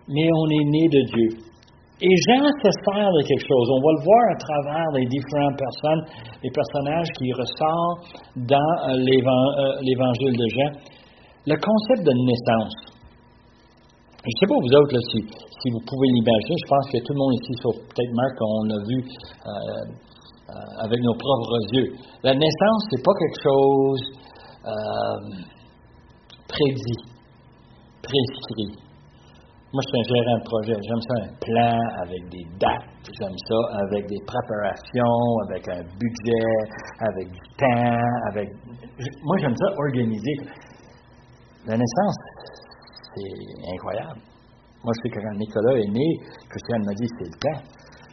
[0.09, 1.31] mais on est né de Dieu.
[2.01, 3.67] Et Jean se sert de quelque chose.
[3.75, 6.03] On va le voir à travers les différentes personnes,
[6.43, 10.71] les personnages qui ressortent dans euh, euh, l'évangile de Jean.
[11.47, 12.98] Le concept de naissance.
[14.19, 16.57] Je ne sais pas vous autres si, vous pouvez l'imaginer.
[16.59, 20.99] Je pense que tout le monde ici, sauf peut-être Marc, on l'a vu euh, avec
[21.01, 21.95] nos propres yeux.
[22.23, 24.03] La naissance, c'est pas quelque chose
[26.49, 27.03] prédit,
[28.03, 28.89] prescrit.
[29.71, 30.75] Moi, je suis un gérant de projet.
[30.81, 32.89] J'aime ça un plan avec des dates.
[33.05, 36.49] J'aime ça avec des préparations, avec un budget,
[37.05, 38.01] avec du temps,
[38.33, 38.49] avec.
[39.23, 40.37] Moi, j'aime ça organiser.
[41.67, 42.17] La naissance,
[43.19, 44.21] c'est incroyable.
[44.85, 46.07] Moi, je sais que quand Nicolas est né,
[46.49, 47.61] Christiane m'a dit c'est le temps.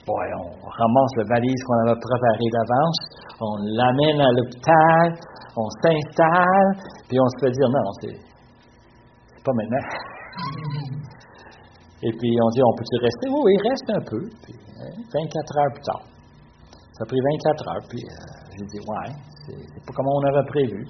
[0.05, 2.99] Bon, on ramasse le valise qu'on avait préparé d'avance,
[3.41, 5.17] on l'amène à l'hôpital,
[5.57, 6.69] on s'installe,
[7.09, 8.17] puis on se fait dire non, c'est
[9.43, 9.85] pas maintenant.
[12.03, 13.25] Et puis on dit, on peut-y rester?
[13.29, 14.21] Oui, oui, reste un peu.
[14.43, 16.03] Puis, 24 hein, heures plus tard.
[16.93, 18.13] Ça a pris 24 heures, puis euh,
[18.53, 19.11] j'ai dit, ouais,
[19.45, 20.85] c'est pas comme on avait prévu.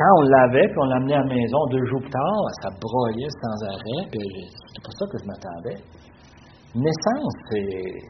[0.00, 3.28] Quand on l'avait, puis on l'amenait à la maison deux jours plus tard, ça broyait
[3.28, 5.78] sans arrêt, puis c'est pas ça que je m'attendais.
[6.74, 8.00] Naissance, c'est.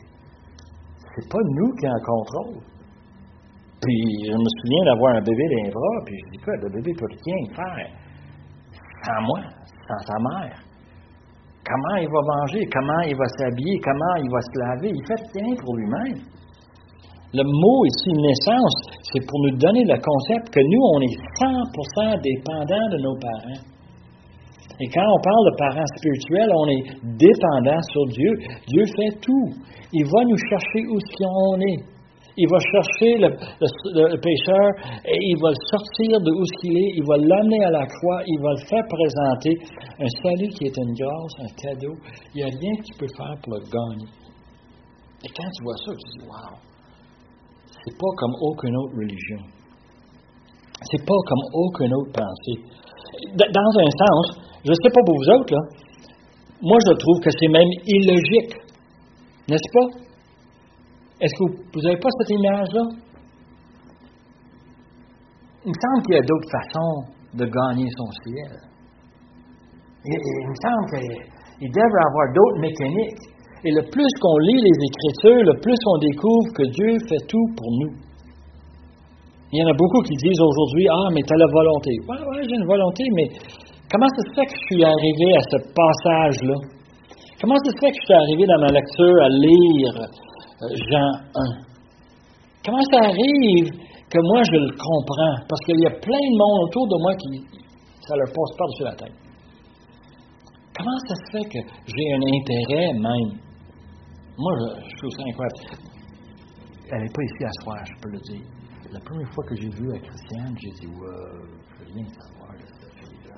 [1.16, 2.62] C'est pas nous qui en contrôle.
[3.82, 6.68] Puis je me souviens d'avoir un bébé dans les bras, puis je dis, quoi, le
[6.70, 7.90] bébé peut rien faire
[9.04, 9.40] sans moi,
[9.88, 10.56] sans sa mère.
[11.66, 14.92] comment il va manger, comment il va s'habiller, comment il va se laver?
[14.94, 16.39] Il fait rien pour lui-même.
[17.32, 18.74] Le mot ici, naissance,
[19.12, 23.62] c'est pour nous donner le concept que nous, on est 100% dépendants de nos parents.
[24.80, 26.84] Et quand on parle de parents spirituels, on est
[27.20, 28.32] dépendant sur Dieu.
[28.66, 29.46] Dieu fait tout.
[29.92, 31.84] Il va nous chercher où on est.
[32.36, 34.66] Il va chercher le, pécheur
[35.04, 36.92] et il va le sortir de où il est.
[36.96, 38.22] Il va l'amener à la croix.
[38.26, 39.54] Il va le faire présenter.
[40.00, 41.94] Un salut qui est une grâce, un cadeau.
[42.34, 44.08] Il n'y a rien que tu peux faire pour le gagner.
[45.22, 46.69] Et quand tu vois ça, tu dis, wow,
[47.84, 49.40] c'est pas comme aucune autre religion.
[50.90, 52.58] C'est pas comme aucune autre pensée.
[53.34, 55.62] Dans un sens, je ne sais pas pour vous autres, là,
[56.62, 58.54] moi je trouve que c'est même illogique.
[59.48, 59.88] N'est-ce pas?
[61.20, 62.82] Est-ce que vous n'avez pas cette image-là?
[65.64, 66.94] Il me semble qu'il y a d'autres façons
[67.34, 68.52] de gagner son ciel.
[70.04, 70.86] Il, il me semble
[71.58, 73.39] qu'il devrait avoir d'autres mécaniques.
[73.62, 77.46] Et le plus qu'on lit les Écritures, le plus on découvre que Dieu fait tout
[77.56, 77.92] pour nous.
[79.52, 81.92] Il y en a beaucoup qui disent aujourd'hui Ah, mais tu as la volonté.
[82.08, 83.28] Oui, ouais, j'ai une volonté, mais
[83.90, 86.56] comment ça se fait que je suis arrivé à ce passage-là?
[87.42, 91.12] Comment ça se fait que je suis arrivé dans ma lecture à lire euh, Jean
[91.36, 91.70] 1?
[92.64, 93.68] Comment ça arrive
[94.08, 95.36] que moi je le comprends?
[95.48, 97.44] Parce qu'il y a plein de monde autour de moi qui
[98.08, 99.16] ça leur passe par-dessus la tête.
[100.76, 101.60] Comment ça se fait que
[101.92, 103.49] j'ai un intérêt même?
[104.40, 104.52] Moi,
[104.88, 105.84] je, trouve ça incroyable.
[106.90, 108.46] Elle n'est pas ici à soir, je peux le dire.
[108.90, 112.52] La première fois que j'ai vu la Christiane, j'ai dit, wow, je veux rien savoir
[112.56, 113.36] de cette fille-là.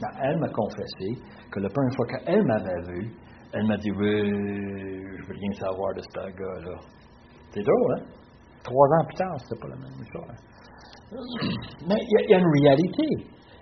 [0.00, 1.08] Ben, elle m'a confessé
[1.52, 3.12] que la première fois qu'elle m'avait vu,
[3.52, 4.20] elle m'a dit, oui,
[5.12, 6.80] je veux rien savoir de ce gars-là.
[7.52, 8.04] C'est drôle, hein?
[8.64, 10.48] Trois ans plus tard, c'était pas la même chose.
[11.86, 13.06] Mais il y, a une réalité.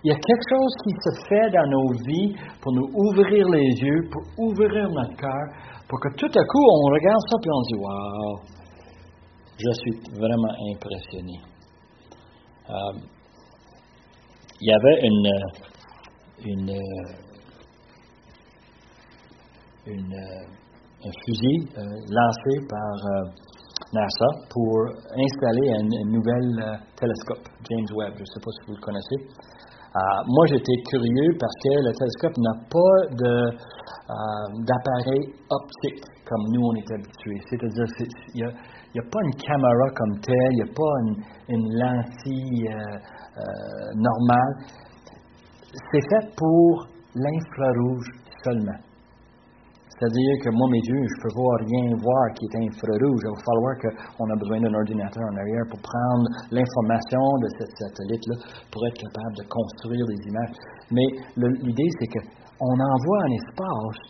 [0.04, 3.70] Il y a quelque chose qui se fait dans nos vies pour nous ouvrir les
[3.82, 5.46] yeux, pour ouvrir notre cœur,
[5.88, 8.38] pour que tout à coup, on regarde ça et on dit Waouh,
[9.58, 11.36] je suis vraiment impressionné.
[12.68, 12.98] Euh,
[14.60, 15.30] il y avait une,
[16.44, 16.80] une,
[21.04, 23.30] un fusil euh, lancé par euh,
[23.92, 28.14] NASA pour installer un, nouvel télescope, James Webb.
[28.16, 29.18] Je ne sais pas si vous le connaissez.
[29.96, 32.96] Euh, moi, j'étais curieux parce que le télescope n'a pas
[34.08, 34.14] euh,
[34.64, 37.40] d'appareil optique comme nous, on est habitués.
[37.48, 37.86] C'est-à-dire,
[38.34, 40.92] il n'y a, pas une caméra comme telle, il n'y a pas
[41.48, 44.54] une, lentille euh, normale.
[45.92, 48.10] C'est fait pour l'infrarouge
[48.44, 48.78] seulement.
[49.96, 53.20] C'est-à-dire que moi, mes yeux, je ne peux voir rien voir qui est infrarouge.
[53.24, 57.64] Il va falloir qu'on a besoin d'un ordinateur en arrière pour prendre l'information de ce
[57.80, 58.36] satellite-là
[58.68, 60.54] pour être capable de construire des images.
[60.92, 61.08] Mais
[61.64, 62.12] l'idée, c'est
[62.58, 64.00] qu'on envoie en espace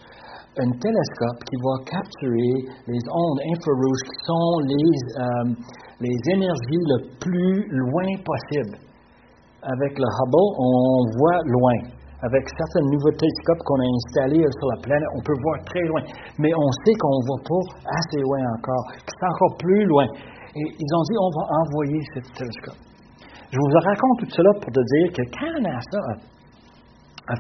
[0.58, 2.54] un télescope qui va capturer
[2.88, 5.54] les ondes infrarouges qui sont les, euh,
[6.00, 8.78] les énergies le plus loin possible.
[9.62, 14.80] Avec le Hubble, on voit loin avec certains nouveaux télescopes qu'on a installés sur la
[14.80, 16.00] planète, on peut voir très loin.
[16.38, 20.06] Mais on sait qu'on ne va pas assez loin encore, c'est encore plus loin.
[20.56, 22.80] Et ils ont dit, on va envoyer ce télescope.
[23.52, 26.14] Je vous raconte tout cela pour te dire que quand NASA a,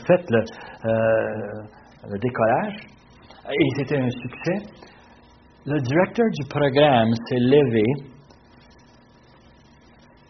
[0.06, 1.62] fait le, euh,
[2.10, 2.76] le décollage,
[3.48, 4.58] et c'était un succès,
[5.66, 7.82] le directeur du programme s'est levé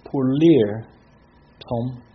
[0.04, 0.86] pour lire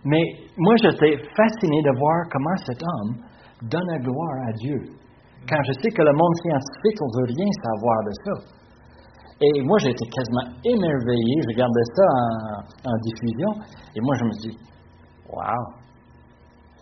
[0.04, 0.22] mais
[0.56, 3.16] moi, j'étais fasciné de voir comment cet homme
[3.62, 4.78] donne la gloire à Dieu.
[5.48, 8.34] Quand je sais que le monde scientifique, on ne veut rien savoir de ça.
[9.40, 11.34] Et moi, j'étais quasiment émerveillé.
[11.42, 12.06] Je regardais ça
[12.88, 13.50] en, diffusion.
[13.94, 14.58] Et moi, je me dis,
[15.28, 15.81] wow!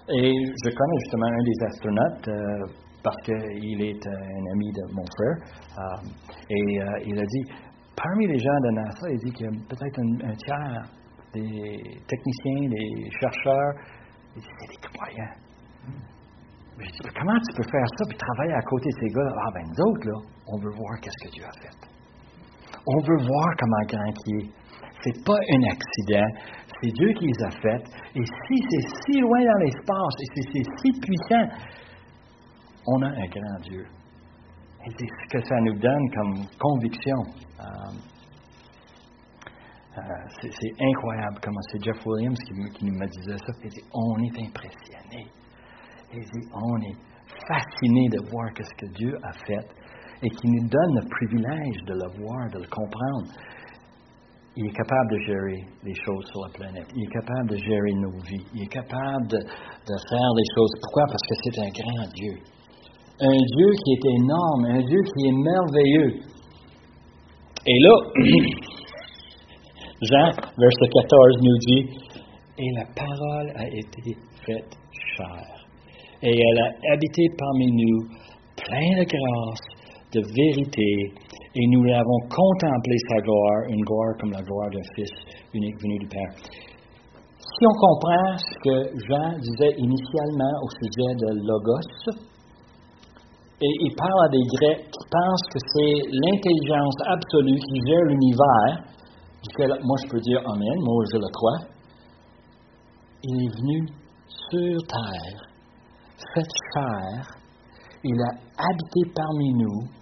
[0.08, 2.66] Et je connais justement un des astronautes euh,
[3.02, 5.36] parce qu'il est un ami de mon frère.
[5.78, 7.44] Euh, et euh, il a dit,
[7.96, 10.82] parmi les gens de NASA, il dit qu'il y a peut-être un tiers
[11.32, 13.74] des techniciens, des chercheurs.
[14.34, 15.34] c'est des croyants.
[16.78, 19.32] Je dis, comment tu peux faire ça et travailler à côté de ces gars-là?
[19.36, 21.76] Ah, ben, nous autres, là, on veut voir qu'est-ce que Dieu a fait.
[22.86, 24.50] On veut voir comment grand qui est.
[25.02, 26.28] C'est pas un accident,
[26.80, 27.86] c'est Dieu qui les a faites.
[28.14, 31.48] Et si c'est si loin dans l'espace et si c'est si puissant,
[32.86, 33.86] on a un grand Dieu.
[34.86, 37.18] Et c'est ce que ça nous donne comme conviction.
[37.60, 37.64] Euh,
[39.98, 40.02] euh,
[40.40, 43.52] c'est incroyable comment c'est Jeff Williams qui, nous disait ça.
[43.62, 45.26] Il dit On est impressionné.
[46.12, 46.96] Il dit On est
[47.46, 49.68] fasciné de voir ce que Dieu a fait
[50.22, 53.28] et qui nous donne le privilège de le voir, de le comprendre.
[54.56, 56.86] Il est capable de gérer les choses sur la planète.
[56.94, 58.46] Il est capable de gérer nos vies.
[58.54, 60.72] Il est capable de, faire des choses.
[60.82, 61.04] Pourquoi?
[61.06, 62.34] Parce que c'est un grand Dieu.
[63.20, 66.30] un Dieu qui est énorme, un Dieu qui est merveilleux.
[67.66, 67.94] Et là,
[70.02, 71.84] Jean, verset 14, nous dit,
[72.58, 74.76] et la parole a été faite
[75.14, 75.66] chair,
[76.22, 78.08] et elle a habité parmi nous,
[78.56, 79.60] plein de grâce,
[80.12, 81.12] de vérité,
[81.54, 85.10] et nous l'avons contemplé sa gloire, une gloire comme la gloire d'un Fils
[85.52, 86.32] unique venu du Père.
[87.38, 88.76] Si on comprend ce que
[89.08, 92.30] Jean disait initialement au sujet de Logos,
[93.62, 98.86] et il parle à des Grecs qui pensent que c'est l'intelligence absolue qui gère l'univers,
[99.42, 101.58] duquel moi je peux dire Amen, moi je le crois.
[103.22, 103.86] Il est venu
[104.26, 105.40] sur terre,
[106.32, 107.26] fait chair,
[108.04, 109.99] il a habité parmi nous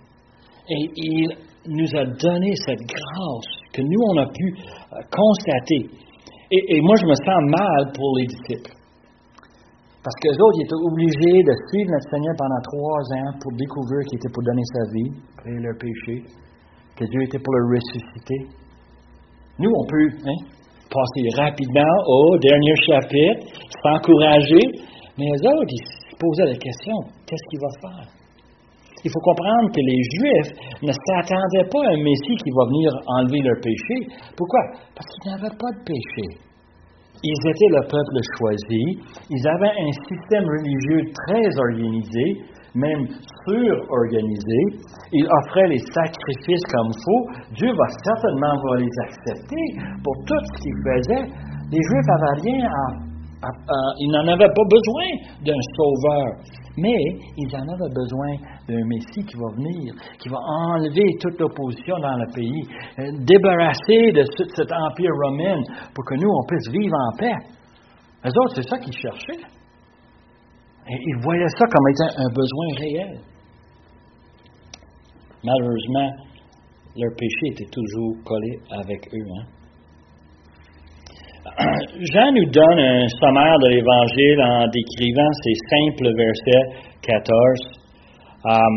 [0.71, 1.29] et il
[1.66, 5.91] nous a donné cette grâce que nous on a pu euh, constater.
[6.51, 8.73] Et, moi je me sens mal pour les disciples.
[10.03, 13.53] Parce que les autres, ils étaient obligés de suivre notre Seigneur pendant trois ans pour
[13.53, 16.25] découvrir qu'il était pour donner sa vie, après leur péché,
[16.97, 18.41] que Dieu était pour le ressusciter.
[19.59, 20.41] Nous, on peut hein,
[20.89, 23.53] passer rapidement au dernier chapitre,
[23.83, 24.64] s'encourager,
[25.19, 26.97] mais les autres, ils se posaient la question,
[27.27, 28.09] qu'est-ce qu'il va faire?
[29.05, 32.91] Il faut comprendre que les Juifs ne s'attendaient pas à un Messie qui va venir
[33.07, 33.97] enlever leur péché.
[34.37, 34.63] Pourquoi?
[34.95, 36.49] Parce qu'ils n'avaient pas de péché.
[37.23, 38.85] Ils étaient le peuple choisi.
[39.31, 42.43] Ils avaient un système religieux très organisé,
[42.75, 43.07] même
[43.47, 44.61] surorganisé.
[45.13, 47.23] Ils offraient les sacrifices comme il faut.
[47.55, 49.65] Dieu va certainement les accepter
[50.03, 51.27] pour tout ce qu'ils faisaient.
[51.71, 52.71] Les Juifs n'avaient rien
[53.99, 55.07] Ils n'en avaient pas besoin
[55.43, 56.39] d'un sauveur.
[56.79, 57.03] Mais
[57.37, 58.31] ils en avaient besoin
[58.69, 62.62] d'un Messie qui va venir, qui va enlever toute l'opposition dans le pays,
[62.99, 65.62] euh, débarrasser de cet empire romain
[65.95, 67.39] pour que nous, on puisse vivre en paix.
[68.25, 69.43] Les autres, c'est ça qu'ils cherchaient.
[70.91, 73.21] Ils voyaient ça comme étant un besoin réel.
[75.45, 76.11] Malheureusement,
[76.97, 79.29] leur péché était toujours collé avec eux.
[79.39, 79.47] Hein.
[82.12, 86.64] Jean nous donne un sommaire de l'Évangile en décrivant ces simples versets
[87.03, 87.78] 14.
[88.45, 88.74] Um,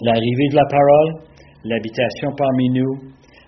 [0.00, 1.26] l'arrivée de la parole,
[1.64, 2.94] l'habitation parmi nous,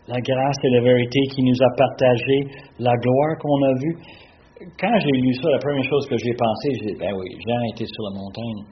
[0.08, 2.38] la grâce et la vérité qui nous a partagé,
[2.78, 3.96] la gloire qu'on a vue.
[4.80, 7.62] Quand j'ai lu ça, la première chose que j'ai pensé, j'ai dit, ben oui, Jean
[7.74, 8.64] était sur la montagne,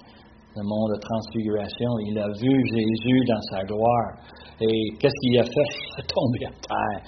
[0.57, 4.11] le monde de transfiguration, il a vu Jésus dans sa gloire.
[4.61, 5.53] Et qu'est-ce qu'il a fait?
[5.53, 7.03] Il est tombé à terre.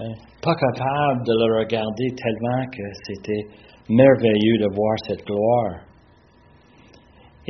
[0.00, 0.14] Hein?
[0.42, 3.44] Pas capable de le regarder tellement que c'était
[3.90, 5.89] merveilleux de voir cette gloire.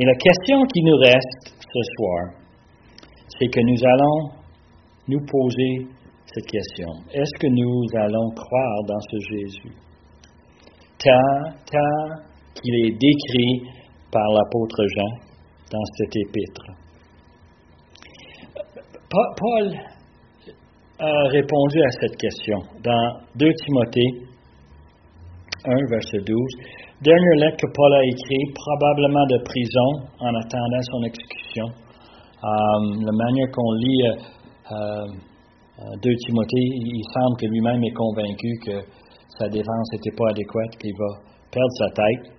[0.01, 2.33] Et la question qui nous reste ce soir,
[3.37, 4.31] c'est que nous allons
[5.09, 5.87] nous poser
[6.25, 6.87] cette question.
[7.13, 9.75] Est-ce que nous allons croire dans ce Jésus?
[10.97, 12.15] Tant, tant
[12.55, 13.69] qu'il est décrit
[14.11, 15.11] par l'apôtre Jean
[15.71, 16.65] dans cette épître.
[19.11, 19.71] Paul
[20.97, 24.31] a répondu à cette question dans 2 Timothée
[25.63, 26.37] 1, verset 12.
[27.01, 31.65] Dernière lettre que Paul a écrite, probablement de prison, en attendant son exécution.
[31.65, 35.09] Euh, la manière qu'on lit 2 euh,
[35.81, 38.85] euh, Timothée, il semble que lui-même est convaincu que
[39.33, 42.37] sa défense n'était pas adéquate, qu'il va perdre sa tête.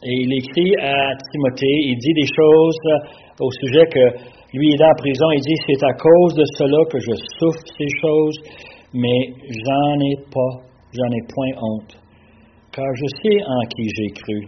[0.00, 2.80] Et il écrit à Timothée, il dit des choses
[3.38, 4.16] au sujet que
[4.56, 7.88] lui, est en prison, il dit, c'est à cause de cela que je souffre ces
[8.00, 8.38] choses,
[8.94, 10.64] mais j'en ai pas,
[10.96, 12.01] j'en ai point honte,
[12.72, 14.38] car je sais en qui j'ai cru,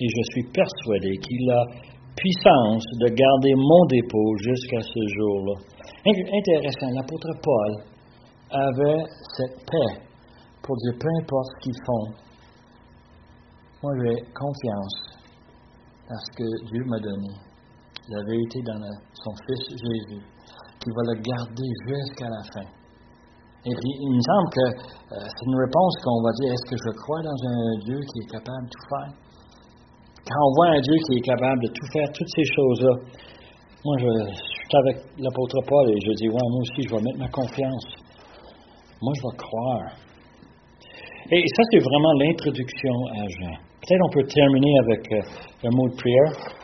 [0.00, 1.64] et je suis persuadé qu'il a
[2.14, 5.54] puissance de garder mon dépôt jusqu'à ce jour-là.
[6.06, 7.72] Intéressant, l'apôtre Paul
[8.50, 9.04] avait
[9.36, 10.02] cette paix
[10.62, 12.06] pour dire peu importe ce qu'ils font,
[13.82, 14.96] moi j'ai confiance
[16.08, 17.48] dans ce que Dieu m'a donné
[18.10, 18.80] la vérité dans
[19.12, 20.22] son Fils Jésus,
[20.80, 22.77] qui va le garder jusqu'à la fin.
[23.68, 24.64] Et puis, il me semble que
[25.12, 28.16] euh, c'est une réponse qu'on va dire, est-ce que je crois dans un Dieu qui
[28.24, 29.12] est capable de tout faire?
[30.24, 32.94] Quand on voit un Dieu qui est capable de tout faire, toutes ces choses-là,
[33.84, 37.20] moi, je, suis avec l'apôtre Paul et je dis, ouais, moi aussi, je vais mettre
[37.20, 37.86] ma confiance.
[39.04, 39.92] Moi, je vais croire.
[41.28, 43.56] Et ça, c'est vraiment l'introduction à Jean.
[43.84, 46.56] Peut-être on peut terminer avec euh, un mot de prière.